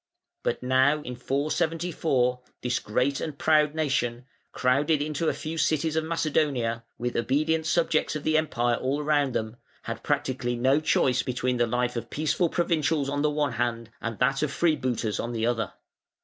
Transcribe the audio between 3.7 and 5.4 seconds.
nation, crowded into a